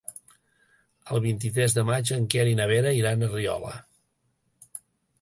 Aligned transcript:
El 1.15 1.21
vint-i-tres 1.25 1.77
de 1.79 1.85
maig 1.91 2.13
en 2.17 2.27
Quer 2.37 2.49
i 2.55 2.59
na 2.63 2.69
Vera 2.75 2.97
iran 3.03 3.31
a 3.31 3.33
Riola. 3.39 3.79